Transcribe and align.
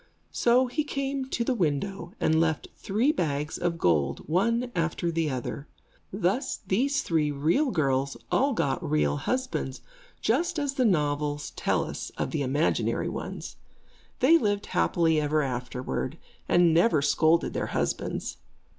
So 0.31 0.65
he 0.65 0.83
came 0.83 1.25
to 1.29 1.43
the 1.43 1.53
window, 1.53 2.13
and 2.19 2.41
left 2.41 2.69
three 2.75 3.11
bags 3.11 3.59
of 3.59 3.77
gold, 3.77 4.27
one 4.27 4.71
after 4.75 5.11
the 5.11 5.29
other. 5.29 5.67
Thus 6.11 6.57
these 6.65 7.03
three 7.03 7.29
real 7.29 7.69
girls 7.69 8.17
all 8.31 8.53
got 8.53 8.81
real 8.83 9.17
husbands, 9.17 9.81
just 10.19 10.57
as 10.57 10.73
the 10.73 10.85
novels 10.85 11.51
tell 11.51 11.83
us 11.85 12.09
of 12.17 12.31
the 12.31 12.41
imaginary 12.41 13.09
ones. 13.09 13.57
They 14.21 14.39
lived 14.39 14.65
happily 14.73 15.21
ever 15.21 15.43
afterward, 15.43 16.17
and 16.49 16.73
never 16.73 17.03
scolded 17.03 17.53
their 17.53 17.67
husbands. 17.67 18.37